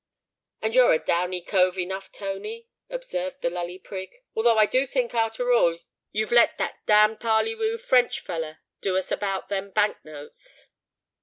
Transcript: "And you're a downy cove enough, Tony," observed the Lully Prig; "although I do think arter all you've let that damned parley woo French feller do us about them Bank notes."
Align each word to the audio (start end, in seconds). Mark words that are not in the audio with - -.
"And 0.63 0.73
you're 0.73 0.93
a 0.93 0.97
downy 0.97 1.41
cove 1.41 1.77
enough, 1.77 2.11
Tony," 2.11 2.67
observed 2.89 3.41
the 3.43 3.51
Lully 3.51 3.77
Prig; 3.77 4.09
"although 4.35 4.57
I 4.57 4.65
do 4.65 4.87
think 4.87 5.13
arter 5.13 5.51
all 5.53 5.77
you've 6.11 6.31
let 6.31 6.57
that 6.57 6.83
damned 6.87 7.19
parley 7.19 7.53
woo 7.53 7.77
French 7.77 8.19
feller 8.19 8.61
do 8.81 8.97
us 8.97 9.11
about 9.11 9.49
them 9.49 9.69
Bank 9.69 9.97
notes." 10.03 10.69